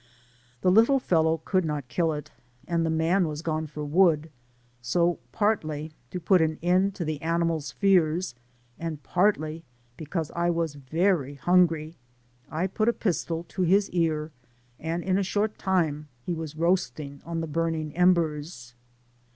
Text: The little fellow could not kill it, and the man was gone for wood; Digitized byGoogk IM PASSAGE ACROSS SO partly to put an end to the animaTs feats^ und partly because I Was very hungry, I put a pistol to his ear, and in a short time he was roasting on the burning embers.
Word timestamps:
The 0.61 0.71
little 0.71 0.97
fellow 0.97 1.43
could 1.45 1.63
not 1.63 1.87
kill 1.87 2.11
it, 2.11 2.31
and 2.67 2.83
the 2.83 2.89
man 2.89 3.27
was 3.27 3.43
gone 3.43 3.67
for 3.67 3.85
wood; 3.85 4.31
Digitized 4.31 4.31
byGoogk 4.31 4.31
IM 4.31 4.81
PASSAGE 4.81 5.01
ACROSS 5.03 5.17
SO 5.19 5.19
partly 5.31 5.91
to 6.09 6.19
put 6.19 6.41
an 6.41 6.59
end 6.63 6.95
to 6.95 7.05
the 7.05 7.19
animaTs 7.19 7.75
feats^ 7.75 8.33
und 8.79 9.03
partly 9.03 9.63
because 9.97 10.31
I 10.31 10.49
Was 10.49 10.73
very 10.73 11.35
hungry, 11.35 11.97
I 12.49 12.65
put 12.65 12.89
a 12.89 12.93
pistol 12.93 13.43
to 13.43 13.61
his 13.61 13.91
ear, 13.91 14.31
and 14.79 15.03
in 15.03 15.19
a 15.19 15.23
short 15.23 15.59
time 15.59 16.07
he 16.25 16.33
was 16.33 16.55
roasting 16.57 17.21
on 17.23 17.41
the 17.41 17.45
burning 17.47 17.95
embers. 17.95 18.73